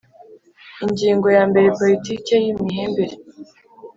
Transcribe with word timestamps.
Ingingo 0.85 1.27
ya 1.35 1.43
mbere 1.49 1.67
Politiki 1.79 2.31
y 2.43 2.47
imihembere 2.53 3.15